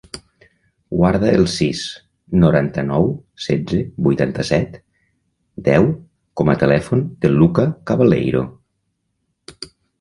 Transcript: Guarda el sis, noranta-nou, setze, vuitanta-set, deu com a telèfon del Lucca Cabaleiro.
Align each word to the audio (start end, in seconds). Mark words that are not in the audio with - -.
Guarda 1.01 1.27
el 1.39 1.43
sis, 1.55 1.81
noranta-nou, 2.43 3.05
setze, 3.49 3.83
vuitanta-set, 4.09 4.81
deu 5.69 5.87
com 6.43 6.53
a 6.55 6.59
telèfon 6.65 7.07
del 7.27 7.41
Lucca 7.45 7.71
Cabaleiro. 7.93 8.47